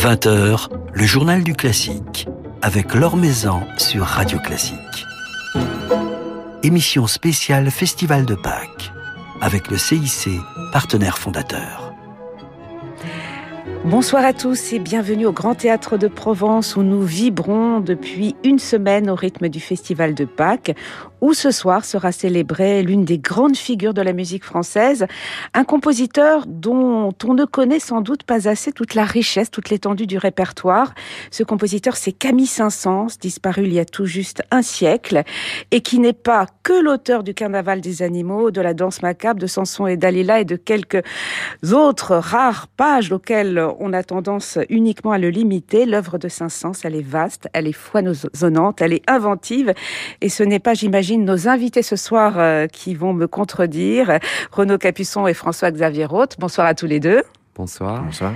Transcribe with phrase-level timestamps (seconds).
[0.00, 2.26] 20h, le journal du classique,
[2.62, 5.04] avec Laure Maison sur Radio Classique.
[6.62, 8.92] Émission spéciale Festival de Pâques,
[9.42, 10.30] avec le CIC,
[10.72, 11.79] partenaire fondateur.
[13.86, 18.58] Bonsoir à tous et bienvenue au Grand Théâtre de Provence où nous vibrons depuis une
[18.58, 20.76] semaine au rythme du Festival de Pâques
[21.20, 25.06] où ce soir sera célébrée l'une des grandes figures de la musique française,
[25.54, 30.06] un compositeur dont on ne connaît sans doute pas assez toute la richesse, toute l'étendue
[30.06, 30.94] du répertoire.
[31.30, 35.22] Ce compositeur, c'est Camille Saint-Saëns, disparu il y a tout juste un siècle,
[35.70, 39.46] et qui n'est pas que l'auteur du Carnaval des animaux, de la danse macabre, de
[39.46, 41.02] Samson et Dalila et de quelques
[41.72, 45.86] autres rares pages auxquelles on a tendance uniquement à le limiter.
[45.86, 49.72] L'œuvre de Saint-Saëns, elle est vaste, elle est foisonnante, elle est inventive,
[50.20, 54.18] et ce n'est pas, j'imagine, nos invités ce soir euh, qui vont me contredire,
[54.52, 56.36] Renaud Capuçon et François-Xavier Roth.
[56.38, 57.22] Bonsoir à tous les deux.
[57.56, 58.04] Bonsoir.
[58.04, 58.34] Bonsoir.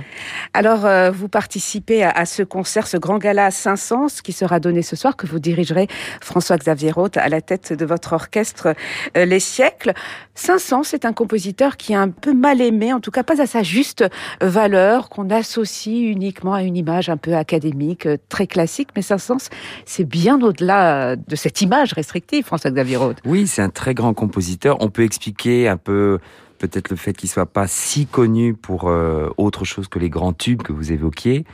[0.53, 4.81] Alors, euh, vous participez à, ce concert, ce grand gala à Saint-Saëns qui sera donné
[4.81, 5.87] ce soir, que vous dirigerez,
[6.21, 8.75] François-Xavier Roth, à la tête de votre orchestre
[9.15, 9.93] euh, Les Siècles.
[10.35, 13.45] Saint-Saëns est un compositeur qui est un peu mal aimé, en tout cas pas à
[13.45, 14.03] sa juste
[14.41, 18.89] valeur, qu'on associe uniquement à une image un peu académique, euh, très classique.
[18.97, 19.49] Mais Saint-Saëns,
[19.85, 23.17] c'est bien au-delà de cette image restrictive, François-Xavier Roth.
[23.25, 24.77] Oui, c'est un très grand compositeur.
[24.81, 26.19] On peut expliquer un peu
[26.57, 30.33] peut-être le fait qu'il soit pas si connu pour euh, autre chose que les grands
[30.33, 31.45] tubes que vous évoquiez,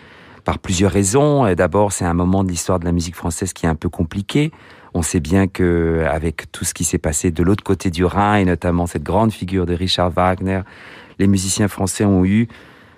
[0.44, 1.54] par plusieurs raisons.
[1.54, 4.52] D'abord, c'est un moment de l'histoire de la musique française qui est un peu compliqué.
[4.94, 8.36] On sait bien que avec tout ce qui s'est passé de l'autre côté du Rhin
[8.36, 10.62] et notamment cette grande figure de Richard Wagner,
[11.20, 12.48] les musiciens français ont eu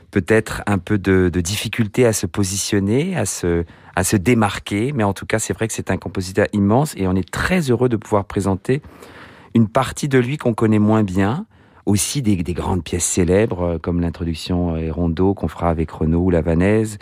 [0.09, 3.66] peut-être un peu de, de difficulté à se positionner, à se,
[3.96, 4.92] à se démarquer.
[4.94, 7.72] Mais en tout cas, c'est vrai que c'est un compositeur immense et on est très
[7.72, 8.81] heureux de pouvoir présenter
[9.54, 11.46] une partie de lui qu'on connaît moins bien,
[11.86, 15.92] aussi des, des, grandes pièces célèbres euh, comme l'introduction et euh, Rondo qu'on fera avec
[15.92, 16.98] Renaud ou La Vanaise.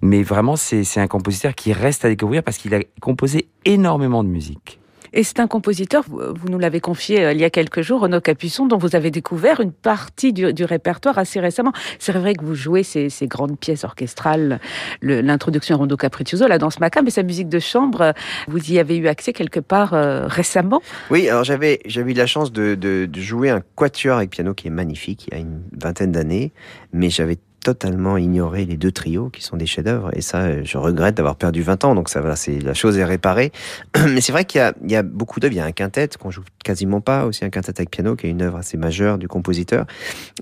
[0.00, 4.28] Mais vraiment, c'est un compositeur qui reste à découvrir parce qu'il a composé énormément de
[4.28, 4.78] musique.
[5.12, 8.20] Et c'est un compositeur, vous, nous l'avez confié euh, il y a quelques jours, Renaud
[8.20, 11.72] Capuçon, dont vous avez découvert une partie du, répertoire assez récemment.
[11.98, 14.60] C'est vrai que vous jouez ces, grandes pièces orchestrales,
[15.02, 18.12] l'introduction à Rondo Capriccioso, la danse macabre, mais sa musique de chambre,
[18.48, 20.82] vous y avez eu accès quelque part euh, récemment?
[21.10, 24.70] Oui, alors j'avais eu la chance de, de jouer un quatuor avec piano qui est
[24.70, 26.52] magnifique, il y a une vingtaine d'années,
[26.92, 30.10] mais j'avais totalement ignoré les deux trios qui sont des chefs-d'œuvre.
[30.14, 31.94] Et ça je regrette d'avoir perdu 20 ans.
[31.94, 33.52] Donc ça va c'est la chose est réparée.
[34.08, 35.54] Mais c'est vrai qu'il y y a beaucoup d'œuvres.
[35.54, 38.26] Il y a un quintet qu'on joue quasiment pas aussi un quintet avec piano qui
[38.26, 39.86] est une œuvre assez majeure du compositeur.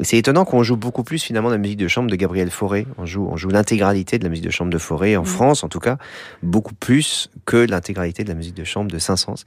[0.02, 2.86] C'est étonnant qu'on joue beaucoup plus finalement de la musique de chambre de Gabriel Fauré.
[2.98, 5.26] On joue on joue l'intégralité de la musique de chambre de Fauré en mmh.
[5.26, 5.98] France en tout cas
[6.42, 9.44] beaucoup plus que l'intégralité de la musique de chambre de Saint-Saëns.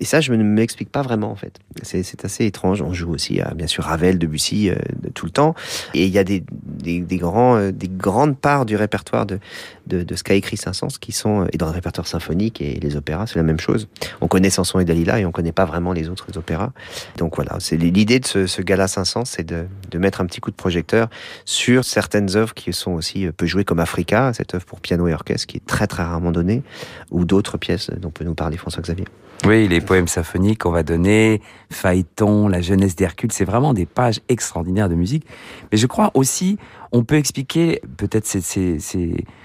[0.00, 1.58] Et ça je ne m'explique pas vraiment en fait.
[1.82, 2.82] C'est assez étrange.
[2.82, 4.74] On joue aussi à bien sûr Ravel Debussy euh,
[5.14, 5.54] tout le temps.
[5.94, 9.38] Et il y a des, des, des grands, euh, des grandes parts du répertoire de,
[9.86, 12.96] de, ce qu'a écrit Saint-Saëns qui sont, euh, et dans le répertoire symphonique et les
[12.96, 13.86] opéras, c'est la même chose.
[14.22, 16.72] On connaît Samson et Dalila et on connaît pas vraiment les autres opéras.
[17.18, 20.50] Donc voilà, c'est l'idée de ce, gala Saint-Saëns, c'est de, de mettre un petit coup
[20.50, 21.10] de projecteur
[21.44, 25.06] sur certaines œuvres qui sont aussi euh, peu jouées comme Africa, cette œuvre pour piano
[25.06, 26.62] et orchestre qui est très très rarement donnée,
[27.10, 29.04] ou d'autres pièces dont peut nous parler François Xavier.
[29.44, 34.20] Oui, les poèmes symphoniques qu'on va donner, Phaéton, la jeunesse d'Hercule, c'est vraiment des pages
[34.28, 35.26] extraordinaires de musique.
[35.72, 36.58] Mais je crois aussi,
[36.92, 38.78] on peut expliquer peut-être ces,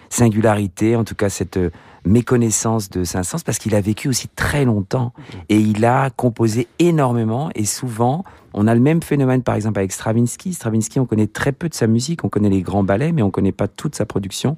[0.10, 1.60] singularités, en tout cas cette
[2.08, 5.14] méconnaissance de Saint-Saëns, parce qu'il a vécu aussi très longtemps
[5.50, 8.24] et il a composé énormément et souvent
[8.60, 10.52] on a le même phénomène, par exemple, avec Stravinsky.
[10.52, 13.30] Stravinsky, on connaît très peu de sa musique, on connaît les grands ballets, mais on
[13.30, 14.58] connaît pas toute sa production.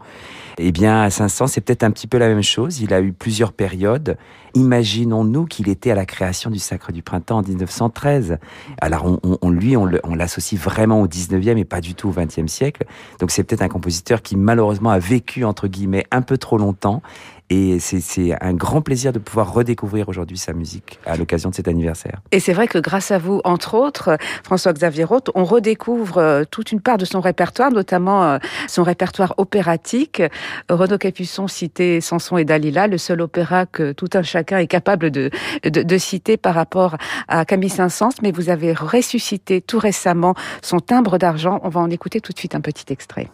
[0.57, 2.79] Eh bien, à Saint-Saëns, c'est peut-être un petit peu la même chose.
[2.79, 4.17] Il a eu plusieurs périodes.
[4.53, 8.37] Imaginons-nous qu'il était à la création du Sacre du Printemps en 1913.
[8.79, 12.85] Alors, on lui, on l'associe vraiment au 19e et pas du tout au 20e siècle.
[13.19, 17.01] Donc, c'est peut-être un compositeur qui, malheureusement, a vécu, entre guillemets, un peu trop longtemps
[17.49, 21.67] et c'est un grand plaisir de pouvoir redécouvrir aujourd'hui sa musique à l'occasion de cet
[21.67, 22.21] anniversaire.
[22.31, 26.71] Et c'est vrai que grâce à vous, entre autres, François-Xavier Roth, on redécouvre euh, toute
[26.71, 28.37] une part de son répertoire, notamment euh,
[28.67, 30.21] son répertoire opératique.
[30.69, 35.09] Renaud Capuçon citait Samson et Dalila, le seul opéra que tout un chacun est capable
[35.09, 35.31] de,
[35.63, 36.97] de, de citer par rapport
[37.27, 41.59] à Camille Saint-Saëns, mais vous avez ressuscité tout récemment son timbre d'argent.
[41.63, 43.29] On va en écouter tout de suite un petit extrait.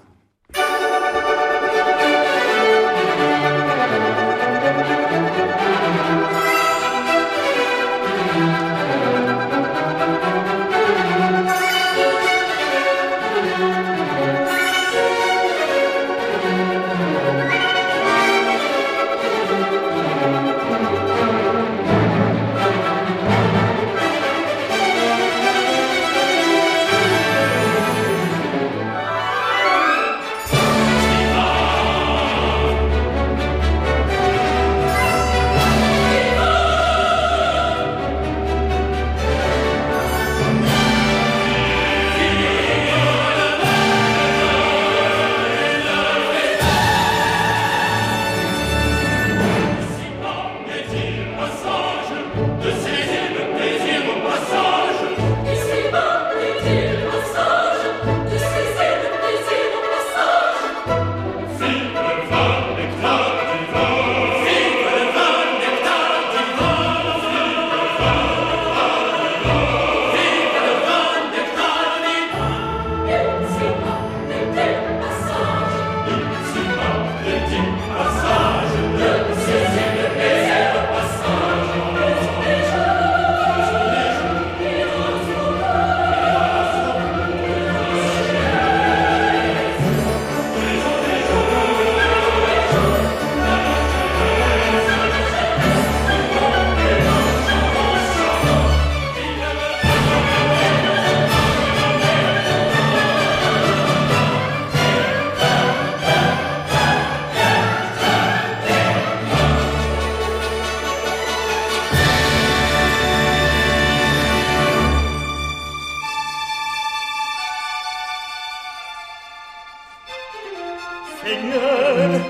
[121.25, 122.21] Lumière.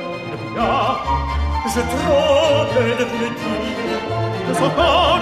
[0.56, 0.98] Là,
[1.68, 4.02] je tremble de vous le dire,
[4.48, 5.20] de son corps,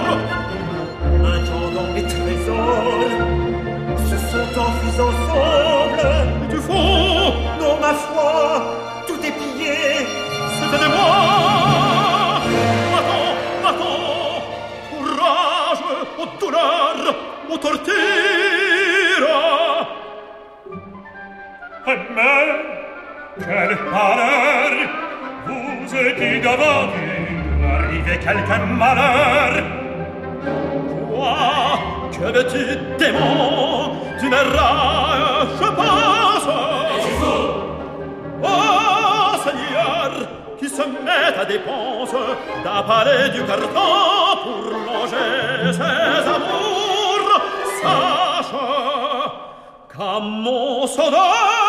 [1.22, 3.10] maintenant mes trésors
[4.08, 6.06] se sont enfuis ensemble.
[6.44, 8.62] Et du fond, non, ma foi,
[9.08, 9.76] tout est pillé,
[10.58, 11.16] c'était de moi.
[12.98, 13.34] Attends,
[13.70, 14.42] attends,
[14.90, 15.82] courage,
[16.20, 16.96] au douleur,
[17.50, 17.94] au torture.
[21.86, 22.73] Mais,
[23.38, 24.70] quel malheur,
[25.46, 26.88] vous êtes devant
[27.74, 29.52] arriver quelque malheur?
[31.10, 31.78] Quoi,
[32.12, 32.64] que veux-tu,
[32.98, 36.48] démon, tu me je pense.
[38.42, 40.10] Oh, Seigneur,
[40.58, 42.14] qui se met à dépense
[42.62, 47.30] d'appaler du carton pour longer ses amours,
[47.82, 48.54] sache
[49.92, 51.63] qu'à mon sonore,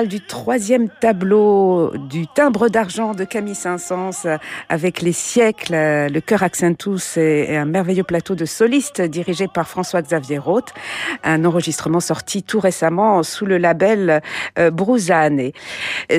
[0.00, 4.38] Du troisième tableau du timbre d'argent de Camille Saint-Saëns
[4.70, 10.38] avec les siècles, le chœur Accentus et un merveilleux plateau de solistes dirigé par François-Xavier
[10.38, 10.72] Roth.
[11.24, 14.22] Un enregistrement sorti tout récemment sous le label
[14.58, 15.50] euh, Brouzane.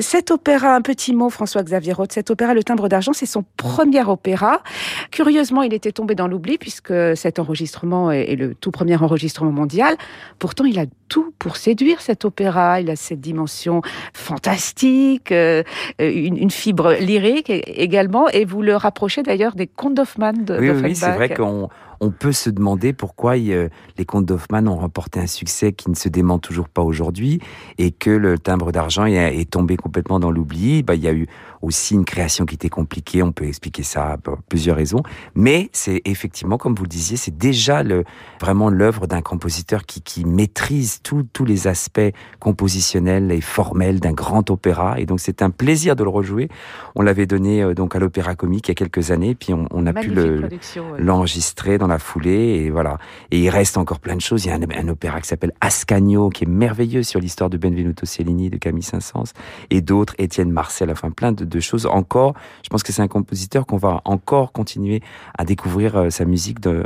[0.00, 4.04] Cet opéra, un petit mot François-Xavier Roth, cet opéra Le timbre d'argent, c'est son premier
[4.04, 4.62] opéra.
[5.10, 9.96] Curieusement, il était tombé dans l'oubli puisque cet enregistrement est le tout premier enregistrement mondial.
[10.38, 12.80] Pourtant, il a tout pour séduire cet opéra.
[12.80, 13.63] Il a cette dimension
[14.12, 15.62] fantastique, euh,
[15.98, 20.68] une, une, fibre lyrique également, et vous le rapprochez d'ailleurs des contes d'Hoffmann de, oui,
[20.68, 20.88] d'Offenbach.
[20.88, 21.68] Oui, c'est vrai qu'on
[22.04, 25.94] on peut se demander pourquoi il, les contes d'Hoffmann ont remporté un succès qui ne
[25.94, 27.40] se dément toujours pas aujourd'hui
[27.78, 30.82] et que le timbre d'argent est, est, tombé complètement dans l'oubli.
[30.82, 31.26] Bah, il y a eu
[31.62, 35.02] aussi une création qui était compliquée, on peut expliquer ça pour plusieurs raisons,
[35.34, 38.04] mais c'est effectivement, comme vous le disiez, c'est déjà le,
[38.40, 44.50] vraiment l'œuvre d'un compositeur qui, qui maîtrise tous les aspects compositionnels et formels d'un grand
[44.50, 46.48] opéra, et donc c'est un plaisir de le rejouer.
[46.94, 49.66] On l'avait donné euh, donc à l'Opéra Comique il y a quelques années, puis on,
[49.70, 50.98] on a Magnifique pu le, ouais.
[50.98, 52.98] l'enregistrer dans la foulée, et voilà.
[53.30, 54.44] Et il reste encore plein de choses.
[54.44, 57.56] Il y a un, un opéra qui s'appelle Ascanio, qui est merveilleux sur l'histoire de
[57.56, 59.32] Benvenuto Cellini, de Camille Saint-Saëns,
[59.70, 62.34] et d'autres, Étienne Marcel, enfin plein de, de choses encore.
[62.62, 65.02] Je pense que c'est un compositeur qu'on va encore continuer
[65.38, 66.84] à découvrir euh, sa musique de,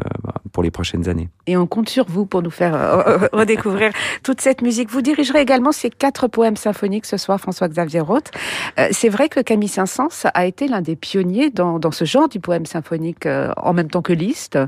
[0.53, 1.29] pour les prochaines années.
[1.47, 4.91] Et on compte sur vous pour nous faire euh, redécouvrir toute cette musique.
[4.91, 8.31] Vous dirigerez également ces quatre poèmes symphoniques ce soir, François-Xavier Roth.
[8.79, 12.29] Euh, c'est vrai que Camille Saint-Saëns a été l'un des pionniers dans, dans, ce genre
[12.29, 14.59] du poème symphonique euh, en même temps que Liszt.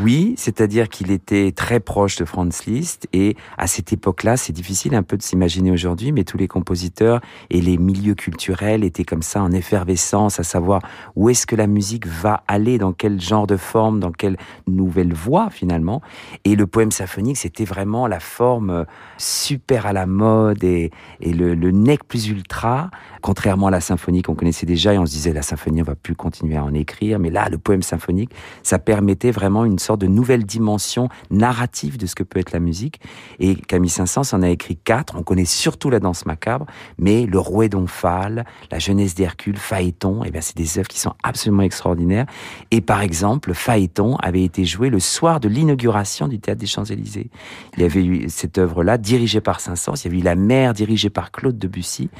[0.00, 4.94] Oui, c'est-à-dire qu'il était très proche de Franz Liszt et à cette époque-là, c'est difficile
[4.94, 7.20] un peu de s'imaginer aujourd'hui, mais tous les compositeurs
[7.50, 10.82] et les milieux culturels étaient comme ça en effervescence, à savoir
[11.16, 15.12] où est-ce que la musique va aller, dans quel genre de forme, dans quelle nouvelle
[15.12, 16.00] voix finalement.
[16.44, 18.84] Et le poème symphonique, c'était vraiment la forme
[19.16, 22.90] super à la mode et, et le, le, nec plus ultra,
[23.22, 25.94] contrairement à la symphonie qu'on connaissait déjà et on se disait la symphonie, on va
[25.94, 27.18] plus continuer à en écrire.
[27.18, 28.30] Mais là, le poème symphonique,
[28.62, 32.60] ça permettait vraiment une sorte de nouvelle dimension narrative de ce que peut être la
[32.60, 33.00] musique.
[33.38, 35.16] Et Camille Saint-Saëns en a écrit quatre.
[35.16, 36.66] On connaît surtout la danse macabre,
[36.98, 41.14] mais le Rouet d'Omphale, la jeunesse d'Hercule, Phaéton, et bien c'est des œuvres qui sont
[41.22, 42.26] absolument extraordinaires.
[42.70, 47.30] Et par exemple, Phaéton avait été joué le soir de l'inauguration du théâtre des Champs-Élysées.
[47.76, 49.94] Il y avait eu cette œuvre-là dirigée par Saint-Saëns.
[49.96, 52.10] Il y avait eu La Mer dirigée par Claude Debussy.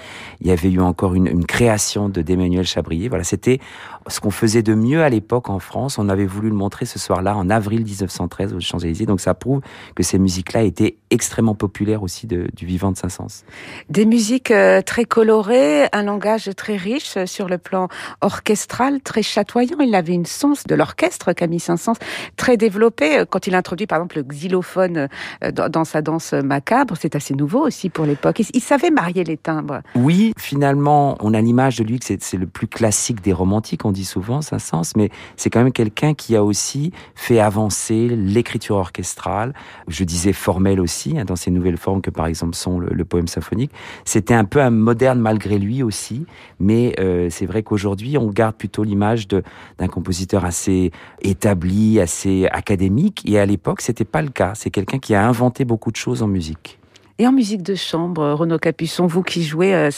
[0.41, 3.09] Il y avait eu encore une, création de d'Emmanuel Chabrier.
[3.09, 3.61] Voilà, c'était
[4.09, 5.99] ce qu'on faisait de mieux à l'époque en France.
[5.99, 9.07] On avait voulu le montrer ce soir-là en avril 1913 aux Champs-Élysées.
[9.07, 9.61] Donc ça prouve
[9.95, 13.45] que ces musiques-là étaient extrêmement populaires aussi de, du vivant de Saint-Saëns.
[13.89, 17.89] Des musiques euh, très colorées, un langage très riche sur le plan
[18.21, 19.79] orchestral, très chatoyant.
[19.81, 21.97] Il avait une sens de l'orchestre, Camille Saint-Saëns,
[22.37, 23.25] très développé.
[23.29, 25.09] Quand il introduit par exemple le xylophone
[25.45, 28.41] euh, dans, sa danse macabre, c'est assez nouveau aussi pour l'époque.
[28.41, 29.81] Il, il, savait marier les timbres.
[29.95, 33.93] Oui, finalement, on a l'image de lui que c'est le plus classique des romantiques, on
[33.93, 39.55] dit souvent Saint-Saëns, mais c'est quand même quelqu'un qui a aussi fait avancer l'écriture orchestrale.
[39.89, 43.29] Je disais formelle aussi, hein, dans ces nouvelles formes que par exemple sont le, poème
[43.29, 43.71] symphonique.
[44.05, 46.27] C'était un peu un moderne malgré lui aussi,
[46.61, 50.91] mais euh, c'est vrai qu'aujourd'hui on garde plutôt l'image d'un compositeur assez
[51.23, 54.53] établi, assez académique, et à l'époque c'était pas le cas.
[54.55, 56.78] C'est quelqu'un qui a inventé beaucoup de choses en musique.
[57.21, 59.91] Et en musique de chambre, Renaud Capuçon, vous qui jouez euh,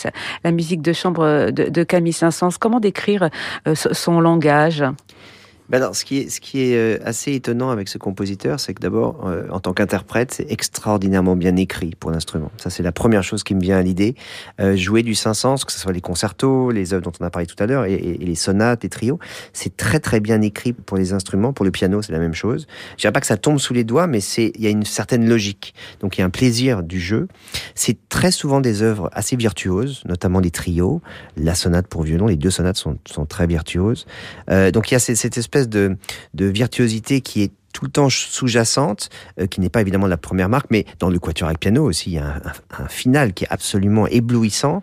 [0.42, 3.28] la musique de chambre de, de Camille Saint-Saëns, comment décrire
[3.68, 4.82] euh, son langage?
[5.70, 8.74] Ben alors, ce qui est, ce qui est euh, assez étonnant avec ce compositeur, c'est
[8.74, 12.50] que d'abord, euh, en tant qu'interprète, c'est extraordinairement bien écrit pour l'instrument.
[12.56, 14.16] Ça, c'est la première chose qui me vient à l'idée.
[14.60, 17.46] Euh, jouer du Saint-Saëns, que ce soit les concertos, les œuvres dont on a parlé
[17.46, 19.20] tout à l'heure, et, les sonates, les trios,
[19.52, 21.52] c'est très très bien écrit pour les instruments.
[21.52, 22.66] Pour le piano, c'est la même chose.
[22.96, 24.84] Je dirais pas que ça tombe sous les doigts, mais c'est il y a une
[24.84, 25.74] certaine logique.
[26.00, 27.28] Donc il y a un plaisir du jeu.
[27.76, 31.00] C'est très souvent des œuvres assez virtuoses, notamment les trios,
[31.36, 32.26] la sonate pour violon.
[32.26, 32.98] Les deux sonates sont,
[33.28, 34.06] très virtuoses.
[34.48, 35.36] Donc il y a cette, cette
[35.68, 35.96] de,
[36.34, 40.66] virtuosité qui est tout le temps sous-jacente, euh, qui n'est pas évidemment la première marque,
[40.70, 42.40] mais dans le quatuor avec piano aussi, il y a
[42.78, 44.82] un, final qui est absolument éblouissant.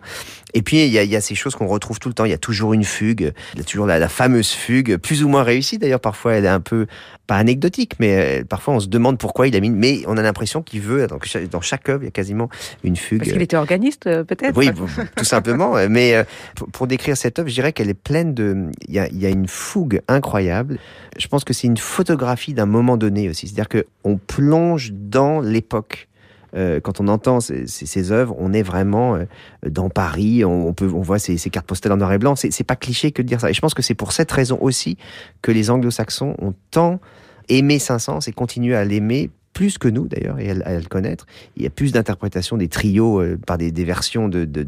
[0.54, 2.24] Et puis, il y, a, ces choses qu'on retrouve tout le temps.
[2.24, 5.28] Il y a toujours une fugue, il y a toujours la, fameuse fugue, plus ou
[5.28, 6.00] moins réussie d'ailleurs.
[6.00, 6.86] Parfois, elle est un peu,
[7.26, 9.70] pas anecdotique, mais euh, parfois on se demande pourquoi il a mis.
[9.70, 12.48] Mais on a l'impression qu'il veut, donc dans chaque œuvre, il y a quasiment
[12.82, 13.18] une fugue.
[13.18, 14.70] Parce qu'il était organiste, euh, peut-être Oui,
[15.16, 15.74] tout simplement.
[15.88, 16.24] Mais euh,
[16.72, 18.70] pour, décrire cette œuvre, je dirais qu'elle est pleine de.
[18.88, 20.78] Il y, a, il y a une fougue incroyable.
[21.18, 23.48] Je pense que c'est une photographie d'un moment donné aussi.
[23.48, 26.07] C'est-à-dire qu'on plonge dans l'époque
[26.54, 29.24] euh, quand on entend ces, œuvres, on est vraiment euh,
[29.68, 32.34] dans Paris, on, peut, on voit ces, cartes postales en noir et blanc.
[32.36, 33.50] C'est pas cliché que de dire ça.
[33.50, 34.96] Et je pense que c'est pour cette raison aussi
[35.42, 37.00] que les anglo-saxons ont tant
[37.48, 41.26] aimé Saint-Saëns et continuent à l'aimer plus que nous d'ailleurs et à, le connaître.
[41.56, 44.66] Il y a plus d'interprétations des trios euh, par des, des versions de, de,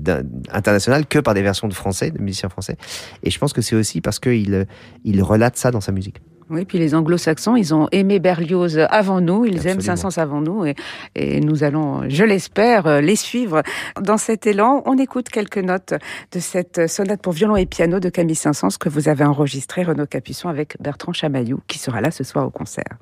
[0.50, 2.76] internationales que par des versions de français, de musiciens français.
[3.22, 4.66] Et je pense que c'est aussi parce qu'il
[5.04, 6.20] il relate ça dans sa musique.
[6.50, 10.64] Oui, puis les anglo-saxons, ils ont aimé Berlioz avant nous, ils aiment Saint-Saëns avant nous,
[10.64, 10.74] et,
[11.14, 13.62] et, nous allons, je l'espère, euh, les suivre
[14.00, 14.82] dans cet élan.
[14.84, 15.94] On écoute quelques notes
[16.32, 20.06] de cette sonate pour violon et piano de Camille Saint-Saëns que vous avez enregistrée, Renaud
[20.06, 22.98] Capuçon, avec Bertrand Chamaillou, qui sera là ce soir au concert.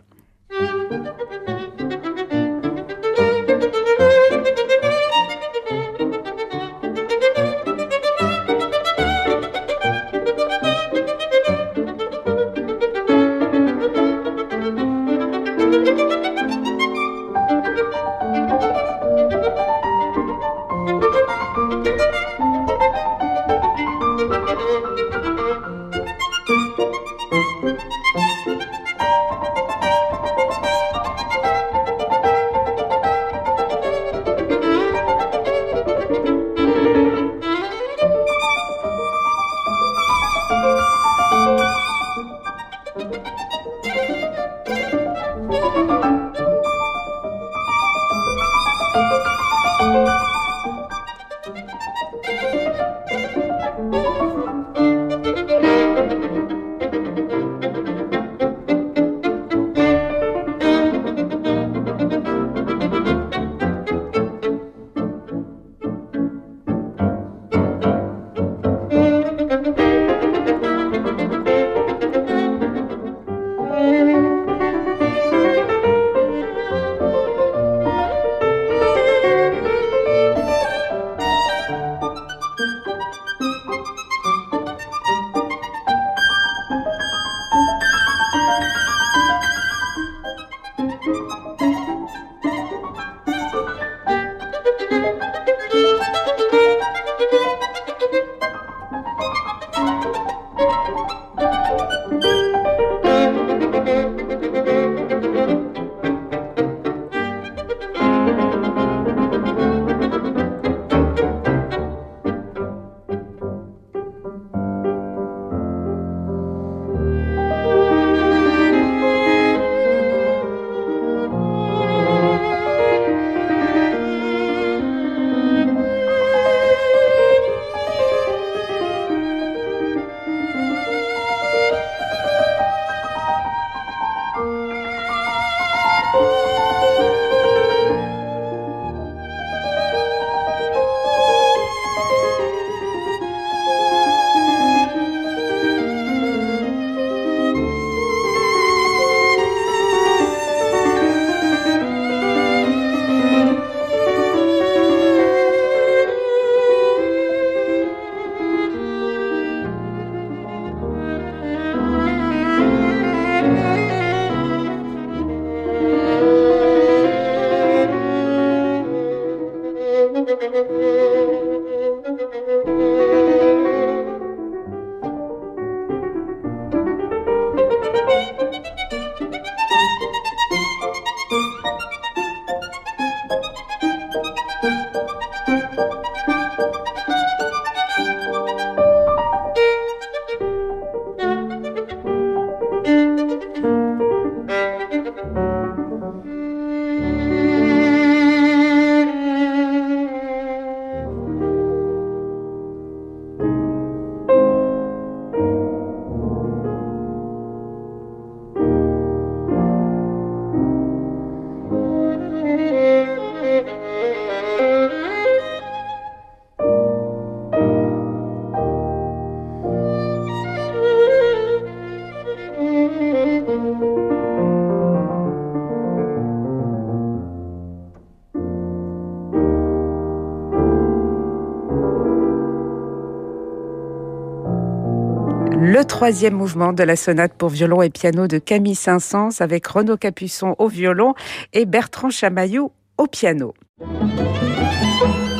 [235.78, 239.96] Le troisième mouvement de la sonate pour violon et piano de Camille Saint-Saëns avec Renaud
[239.96, 241.14] Capuçon au violon
[241.52, 243.54] et Bertrand Chamaillou au piano.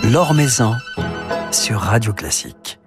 [0.05, 0.37] L'Or
[1.51, 2.78] sur Radio Classique.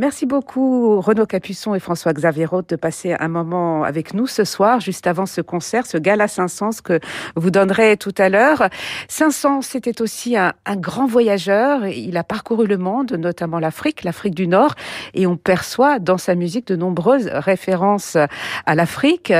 [0.00, 4.80] Merci beaucoup Renaud Capuçon et François-Xavier Roth de passer un moment avec nous ce soir,
[4.80, 7.00] juste avant ce concert, ce gala 500 que
[7.36, 8.70] vous donnerez tout à l'heure.
[9.08, 11.86] 500, c'était aussi un, un, grand voyageur.
[11.86, 14.74] Il a parcouru le monde, notamment l'Afrique, l'Afrique du Nord,
[15.12, 18.16] et on perçoit dans sa musique de nombreuses références
[18.64, 19.30] à l'Afrique,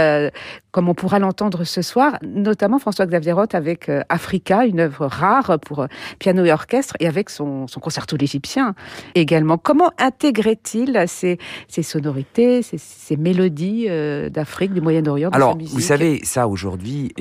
[0.70, 5.59] comme on pourra l'entendre ce soir, notamment François-Xavier Roth avec euh, Africa, une œuvre rare
[5.61, 5.87] pour euh,
[6.18, 8.74] piano et orchestre, et avec son, son concerto l'égyptien
[9.14, 9.59] également.
[9.59, 16.20] Comment intégrait-il ces, ces sonorités, ces, ces mélodies euh, d'Afrique, du Moyen-Orient Alors, vous savez,
[16.24, 17.12] ça aujourd'hui,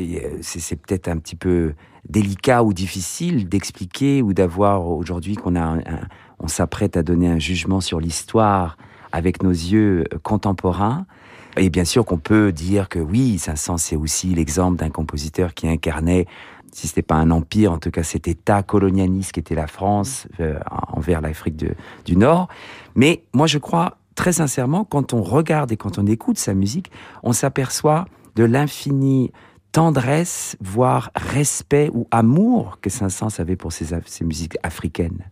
[0.42, 1.74] c'est peut-être un petit peu
[2.08, 6.00] délicat ou difficile d'expliquer ou d'avoir aujourd'hui qu'on a, un, un,
[6.40, 8.78] on s'apprête à donner un jugement sur l'histoire
[9.12, 11.06] avec nos yeux contemporains.
[11.58, 15.68] Et bien sûr qu'on peut dire que oui, Saint-Saëns, c'est aussi l'exemple d'un compositeur qui
[15.68, 16.26] incarnait,
[16.72, 19.68] si ce n'était pas un empire, en tout cas cet état colonialiste qui était la
[19.68, 20.60] France euh,
[20.94, 21.58] envers l'Afrique
[22.06, 22.48] du Nord.
[22.96, 26.92] Mais moi, je crois très sincèrement, quand on regarde et quand on écoute sa musique,
[27.24, 29.32] on s'aperçoit de l'infini
[29.72, 35.24] tendresse, voire respect ou amour que Saint-Saëns avait pour ses musiques africaines.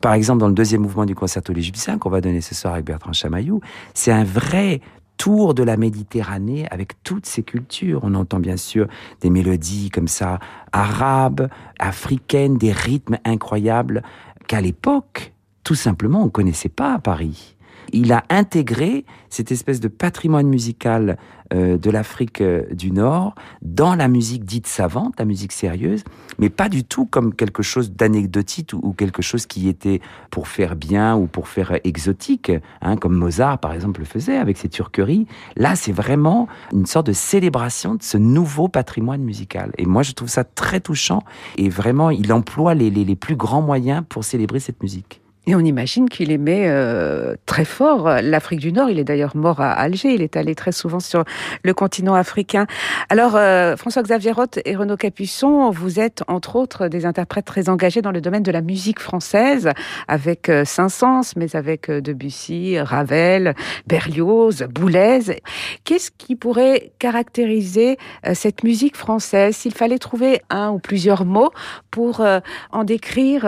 [0.00, 2.86] Par exemple, dans le deuxième mouvement du concerto l'égyptien qu'on va donner ce soir avec
[2.86, 3.60] Bertrand Chamaillou,
[3.94, 4.80] c'est un vrai
[5.16, 8.00] tour de la Méditerranée avec toutes ces cultures.
[8.02, 8.86] On entend bien sûr
[9.20, 10.38] des mélodies comme ça,
[10.72, 14.02] arabes, africaines, des rythmes incroyables
[14.46, 15.32] qu'à l'époque,
[15.64, 17.55] tout simplement, on connaissait pas à Paris.
[17.92, 21.18] Il a intégré cette espèce de patrimoine musical
[21.54, 26.02] euh, de l'Afrique euh, du Nord dans la musique dite savante, la musique sérieuse,
[26.38, 30.74] mais pas du tout comme quelque chose d'anecdotique ou, quelque chose qui était pour faire
[30.74, 32.50] bien ou pour faire exotique,
[32.82, 35.28] hein, comme Mozart par exemple le faisait avec ses turqueries.
[35.56, 39.70] Là, c'est vraiment une sorte de célébration de ce nouveau patrimoine musical.
[39.78, 41.22] Et moi, je trouve ça très touchant
[41.58, 45.20] et vraiment, il emploie les plus grands moyens pour célébrer cette musique.
[45.46, 48.90] Et on imagine qu'il aimait euh, très fort l'Afrique du Nord.
[48.90, 50.12] Il est d'ailleurs mort à Alger.
[50.12, 51.24] Il est allé très souvent sur
[51.62, 52.66] le continent africain.
[53.10, 58.02] Alors, euh, François-Xavier Roth et Renaud Capuçon, vous êtes entre autres des interprètes très engagés
[58.02, 59.70] dans le domaine de la musique française,
[60.08, 63.54] avec euh, Saint-Saëns, mais avec euh, Debussy, Ravel,
[63.86, 65.40] Berlioz, Boulez.
[65.84, 69.54] Qu'est-ce qui pourrait caractériser euh, cette musique française?
[69.56, 71.50] S'il fallait trouver un ou plusieurs mots
[71.90, 72.40] pour euh,
[72.72, 73.46] en décrire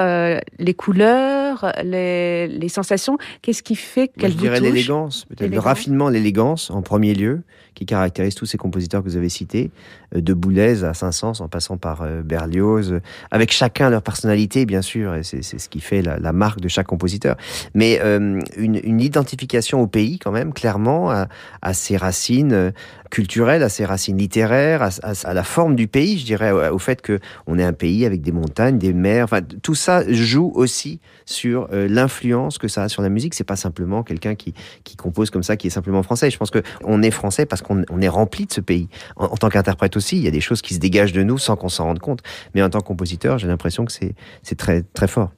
[0.58, 5.50] les couleurs, les, les sensations, qu'est-ce qui fait qu'elle vous touche Je dirais l'élégance, peut-être
[5.50, 7.42] le raffinement, l'élégance en premier lieu,
[7.78, 9.70] qui caractérise tous ces compositeurs que vous avez cités,
[10.12, 15.22] de Boulez à Saint-Saëns, en passant par Berlioz, avec chacun leur personnalité, bien sûr, et
[15.22, 17.36] c'est ce qui fait la, marque de chaque compositeur.
[17.74, 22.72] Mais euh, une, identification au pays, quand même, clairement, à, ses racines
[23.10, 27.20] culturelles, à ses racines littéraires, à, la forme du pays, je dirais, au fait que
[27.46, 29.24] on est un pays avec des montagnes, des mers.
[29.24, 33.34] Enfin, tout ça joue aussi sur euh, l'influence que ça a sur la musique.
[33.34, 36.30] C'est pas simplement quelqu'un qui, qui compose comme ça, qui est simplement français.
[36.30, 38.88] Je pense que on est français parce qu'on on est rempli de ce pays.
[39.16, 41.38] En, en tant qu'interprète aussi, il y a des choses qui se dégagent de nous
[41.38, 42.20] sans qu'on s'en rende compte.
[42.54, 45.30] Mais en tant que compositeur, j'ai l'impression que c'est c'est très très fort.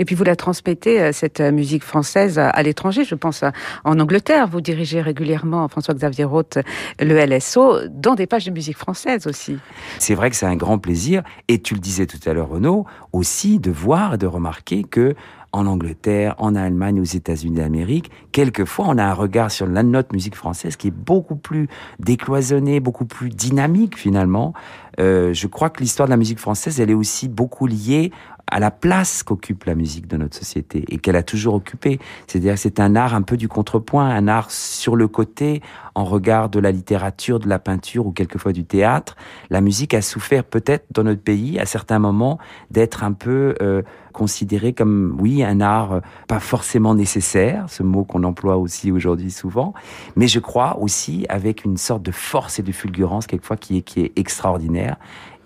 [0.00, 3.04] Et puis vous la transmettez, cette musique française, à l'étranger.
[3.04, 3.44] Je pense
[3.84, 4.48] en Angleterre.
[4.48, 6.58] Vous dirigez régulièrement, François-Xavier Roth,
[6.98, 9.58] le LSO, dans des pages de musique française aussi.
[9.98, 11.22] C'est vrai que c'est un grand plaisir.
[11.48, 15.14] Et tu le disais tout à l'heure, Renaud, aussi de voir et de remarquer que
[15.52, 20.12] en Angleterre, en Allemagne, aux États-Unis d'Amérique, quelquefois on a un regard sur la note
[20.12, 24.52] musique française qui est beaucoup plus décloisonnée, beaucoup plus dynamique finalement.
[25.00, 28.12] Euh, je crois que l'histoire de la musique française, elle est aussi beaucoup liée
[28.50, 32.00] à la place qu'occupe la musique dans notre société et qu'elle a toujours occupé.
[32.26, 35.62] C'est-à-dire c'est un art un peu du contrepoint, un art sur le côté
[35.94, 39.16] en regard de la littérature, de la peinture ou quelquefois du théâtre.
[39.50, 42.38] La musique a souffert peut-être dans notre pays à certains moments
[42.70, 48.04] d'être un peu euh, considérée comme, oui, un art euh, pas forcément nécessaire, ce mot
[48.04, 49.74] qu'on emploie aussi aujourd'hui souvent,
[50.16, 53.82] mais je crois aussi avec une sorte de force et de fulgurance quelquefois qui est,
[53.82, 54.96] qui est extraordinaire.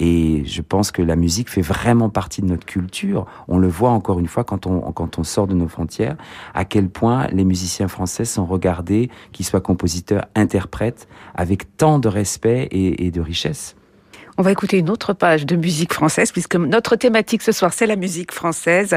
[0.00, 3.26] Et je pense que la musique fait vraiment partie de notre culture.
[3.46, 6.16] On le voit encore une fois quand on, quand on sort de nos frontières,
[6.52, 12.08] à quel point les musiciens français sont regardés, qu'ils soient compositeurs, interprètes, avec tant de
[12.08, 13.76] respect et, et de richesse.
[14.36, 17.86] On va écouter une autre page de musique française, puisque notre thématique ce soir, c'est
[17.86, 18.96] la musique française.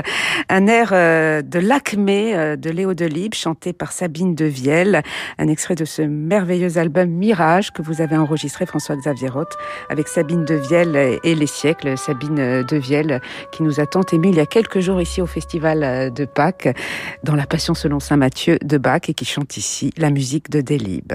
[0.49, 5.03] Un air euh, de l'acmé euh, de Léo Delibes, chanté par Sabine Devielle.
[5.37, 9.55] Un extrait de ce merveilleux album Mirage que vous avez enregistré, François-Xavier Roth,
[9.91, 11.99] avec Sabine Devielle et Les Siècles.
[11.99, 13.21] Sabine Devielle,
[13.51, 16.75] qui nous a tant ému il y a quelques jours ici au Festival de Pâques,
[17.23, 20.61] dans La Passion selon Saint Matthieu de Bach, et qui chante ici la musique de
[20.61, 21.13] Delibes.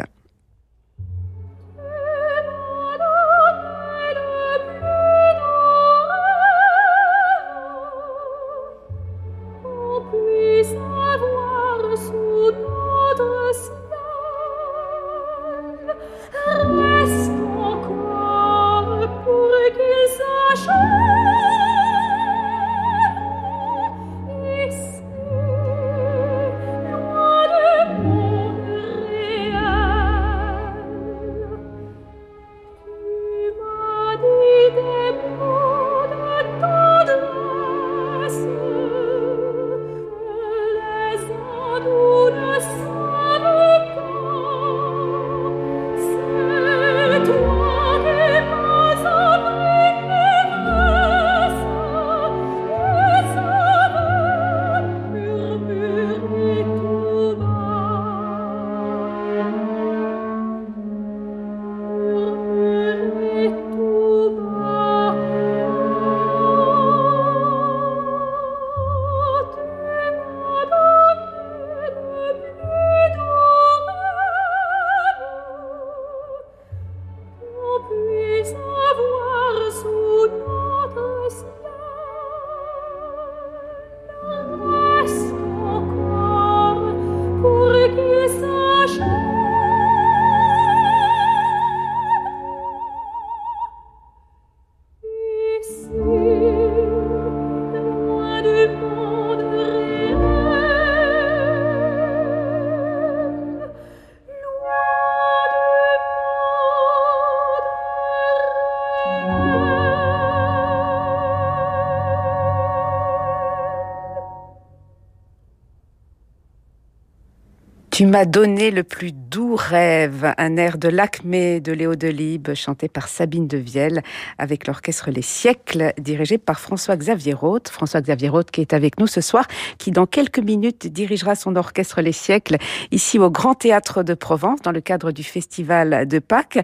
[118.03, 122.89] Tu m'as donné le plus doux rêve, un air de l'acmé de Léo Delibes, chanté
[122.89, 124.03] par Sabine de Vielle,
[124.39, 127.69] avec l'orchestre Les Siècles, dirigé par François-Xavier Roth.
[127.69, 129.47] François-Xavier Roth qui est avec nous ce soir,
[129.79, 132.57] qui dans quelques minutes dirigera son orchestre Les Siècles
[132.91, 136.59] ici au Grand Théâtre de Provence, dans le cadre du Festival de Pâques.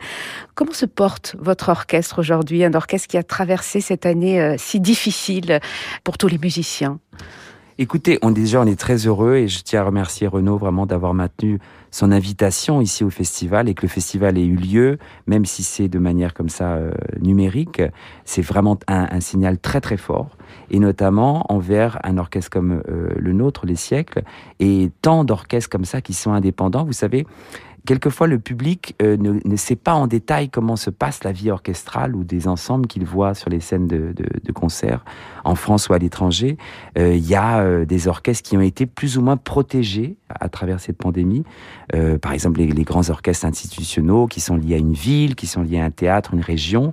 [0.56, 4.80] Comment se porte votre orchestre aujourd'hui, un orchestre qui a traversé cette année euh, si
[4.80, 5.60] difficile
[6.02, 6.98] pour tous les musiciens?
[7.80, 11.14] Écoutez, on, déjà, on est très heureux et je tiens à remercier Renaud vraiment d'avoir
[11.14, 11.60] maintenu
[11.92, 15.86] son invitation ici au festival et que le festival ait eu lieu, même si c'est
[15.86, 17.80] de manière comme ça euh, numérique.
[18.24, 20.30] C'est vraiment un, signal très très fort
[20.72, 24.22] et notamment envers un orchestre comme euh, le nôtre, les siècles,
[24.58, 26.84] et tant d'orchestres comme ça qui sont indépendants.
[26.84, 27.26] Vous savez,
[27.88, 32.14] Quelquefois, le public euh, ne, sait pas en détail comment se passe la vie orchestrale
[32.14, 35.06] ou des ensembles qu'il voit sur les scènes de, de, concert
[35.42, 36.58] en France ou à l'étranger.
[36.98, 40.50] Euh, il y a euh, des orchestres qui ont été plus ou moins protégés à
[40.50, 41.44] travers cette pandémie.
[42.20, 45.80] par exemple, les, grands orchestres institutionnels qui sont liés à une ville, qui sont liés
[45.80, 46.92] à un théâtre, une région,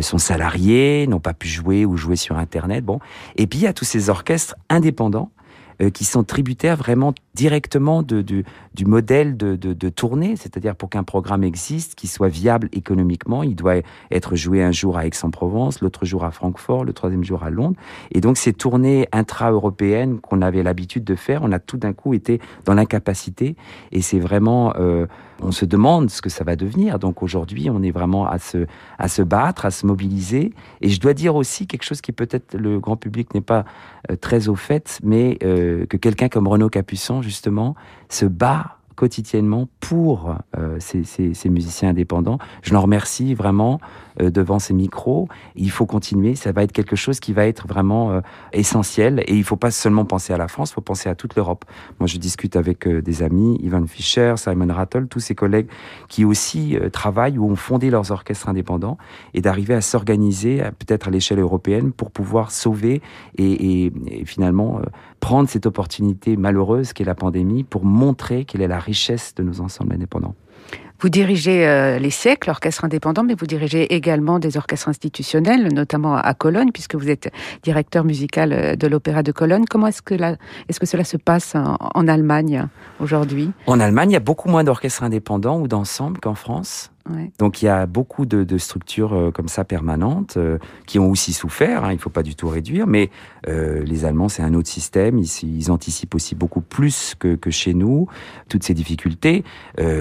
[0.00, 2.84] sont salariés, n'ont pas pu jouer ou jouer sur Internet.
[2.84, 2.98] Bon,
[3.36, 5.30] et puis il y a tous ces orchestres indépendants
[5.80, 11.02] euh, qui sont tributaires vraiment directement de, du modèle de, de, tournée, c'est-à-dire pour qu'un
[11.02, 13.76] programme existe, qu'il soit viable économiquement, il doit
[14.10, 17.76] être joué un jour à Aix-en-Provence, l'autre jour à Francfort, le troisième jour à Londres.
[18.10, 22.12] Et donc ces tournées intra-européennes qu'on avait l'habitude de faire, on a tout d'un coup
[22.12, 23.56] été dans l'incapacité.
[23.92, 25.06] Et c'est vraiment, euh,
[25.42, 26.98] on se demande ce que ça va devenir.
[26.98, 28.66] Donc aujourd'hui, on est vraiment à se,
[28.98, 30.52] à se battre, à se mobiliser.
[30.80, 33.64] Et je dois dire aussi quelque chose qui peut-être le grand public n'est pas
[34.10, 37.74] euh, très au fait, mais euh, que quelqu'un comme Renaud Capuçon, justement,
[38.08, 42.38] se bat quotidiennement pour euh, ces, musiciens indépendants.
[42.62, 43.80] Je l'en remercie vraiment
[44.20, 45.28] euh, devant ces micros.
[45.54, 48.20] Il faut continuer, ça va être quelque chose qui va être vraiment euh,
[48.52, 51.14] essentiel et il ne faut pas seulement penser à la France, il faut penser à
[51.14, 51.64] toute l'Europe.
[52.00, 55.68] Moi, je discute avec des amis, Ivan Fischer, Simon Rattle, tous ces collègues
[56.08, 58.98] qui aussi travaillent ou ont fondé leurs orchestres indépendants
[59.34, 63.02] et d'arriver à s'organiser peut-être à l'échelle européenne pour pouvoir sauver
[63.38, 63.92] et
[64.24, 64.80] finalement
[65.22, 69.60] prendre cette opportunité malheureuse qu'est la pandémie pour montrer quelle est la richesse de nos
[69.60, 70.34] ensembles indépendants.
[71.00, 76.16] Vous dirigez euh, les siècles, l'orchestre indépendant, mais vous dirigez également des orchestres institutionnels, notamment
[76.16, 77.32] à Cologne, puisque vous êtes
[77.62, 79.64] directeur musical euh, de l'Opéra de Cologne.
[79.68, 82.68] Comment est-ce que, cela se passe en, en Allemagne
[83.00, 83.52] aujourd'hui?
[83.66, 86.92] En Allemagne, il y a beaucoup moins d'orchestres indépendants ou d'ensembles qu'en France.
[87.38, 91.32] Donc il y a beaucoup de, structures euh, comme ça permanentes euh, qui ont aussi
[91.32, 91.84] souffert.
[91.84, 93.10] Hein, il ne faut pas du tout réduire, mais
[93.48, 95.18] euh, les Allemands c'est un autre système.
[95.18, 98.08] Ils, anticipent aussi beaucoup plus que, que chez nous
[98.48, 99.44] toutes ces difficultés.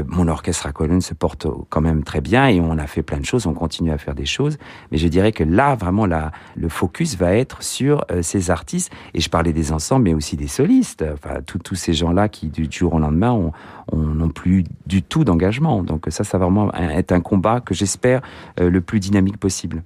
[0.07, 3.19] Mon orchestre à Cologne se porte quand même très bien et on a fait plein
[3.19, 3.45] de choses.
[3.45, 4.57] On continue à faire des choses,
[4.91, 8.91] mais je dirais que là vraiment la, le focus va être sur ces artistes.
[9.13, 11.05] Et je parlais des ensembles, mais aussi des solistes.
[11.13, 13.53] Enfin tous ces gens là qui du jour au lendemain ont,
[13.97, 15.84] n'ont plus du tout d'engagement.
[15.84, 18.21] Donc ça, ça va vraiment être un combat que j'espère
[18.60, 19.84] euh, le plus dynamique possible.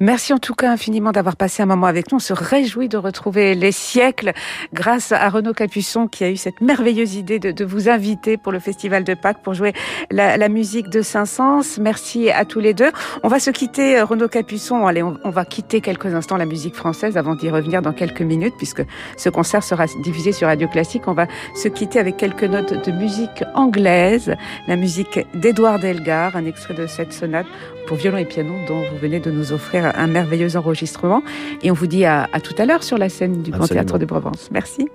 [0.00, 2.16] Merci en tout cas infiniment d'avoir passé un moment avec nous.
[2.16, 4.32] On se réjouit de retrouver les siècles
[4.72, 8.60] grâce à Renaud Capuçon qui a eu cette merveilleuse idée de, vous inviter pour le
[8.60, 9.72] Festival de Pâques pour jouer
[10.12, 11.80] la, musique de Saint-Saëns.
[11.80, 12.92] Merci à tous les deux.
[13.24, 14.86] On va se quitter, Renaud Capuçon.
[14.86, 18.22] Allez, on, on va quitter quelques instants la musique française avant d'y revenir dans quelques
[18.22, 18.84] minutes puisque
[19.16, 21.08] ce concert sera diffusé sur Radio Classique.
[21.08, 24.32] On va se quitter avec quelques notes de musique anglaise,
[24.68, 27.46] la musique d'Edouard Delgar, un extrait de cette sonate
[27.88, 31.22] pour violon et piano dont vous venez de nous offrir un merveilleux enregistrement.
[31.62, 33.98] Et on vous dit à, à tout à l'heure sur la scène du Grand Théâtre
[33.98, 34.50] de Provence.
[34.52, 34.88] Merci.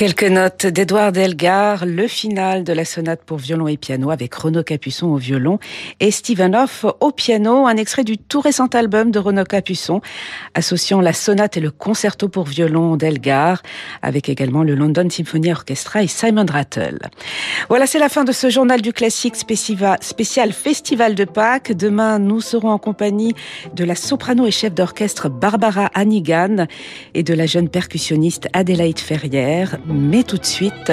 [0.00, 4.62] Quelques notes d'Edouard Delgar, le final de la sonate pour violon et piano avec Renaud
[4.62, 5.58] Capuçon au violon
[6.00, 10.00] et Stephen Hoff au piano, un extrait du tout récent album de Renaud Capuçon,
[10.54, 13.60] associant la sonate et le concerto pour violon d'Elgar,
[14.00, 16.98] avec également le London Symphony Orchestra et Simon Rattle.
[17.68, 21.72] Voilà, c'est la fin de ce journal du classique spécial Festival de Pâques.
[21.72, 23.34] Demain, nous serons en compagnie
[23.74, 26.68] de la soprano et chef d'orchestre Barbara Hannigan
[27.12, 29.78] et de la jeune percussionniste Adélaïde Ferrière.
[29.92, 30.92] Mais tout de suite,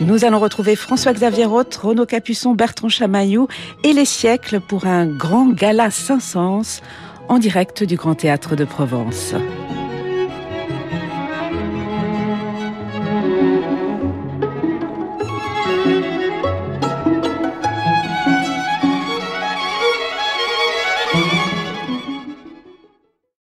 [0.00, 3.48] nous allons retrouver François-Xavier Roth, Renaud Capuçon, Bertrand Chamaillou
[3.84, 6.80] et les siècles pour un grand gala Saint-Saëns
[7.28, 9.34] en direct du Grand Théâtre de Provence.